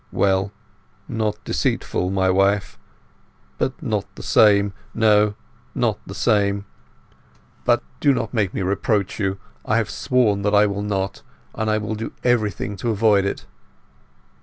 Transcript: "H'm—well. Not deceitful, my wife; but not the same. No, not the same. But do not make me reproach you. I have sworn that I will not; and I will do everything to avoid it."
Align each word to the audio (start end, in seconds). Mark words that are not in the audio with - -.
"H'm—well. 0.09 0.51
Not 1.07 1.43
deceitful, 1.43 2.09
my 2.09 2.27
wife; 2.31 2.79
but 3.59 3.83
not 3.83 4.05
the 4.15 4.23
same. 4.23 4.73
No, 4.95 5.35
not 5.75 5.99
the 6.07 6.15
same. 6.15 6.65
But 7.65 7.83
do 7.99 8.11
not 8.11 8.33
make 8.33 8.51
me 8.51 8.63
reproach 8.63 9.19
you. 9.19 9.37
I 9.63 9.77
have 9.77 9.91
sworn 9.91 10.41
that 10.41 10.55
I 10.55 10.65
will 10.65 10.81
not; 10.81 11.21
and 11.53 11.69
I 11.69 11.77
will 11.77 11.93
do 11.93 12.13
everything 12.23 12.75
to 12.77 12.89
avoid 12.89 13.25
it." 13.25 13.45